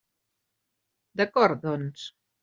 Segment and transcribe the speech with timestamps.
[1.21, 2.07] D'acord, doncs.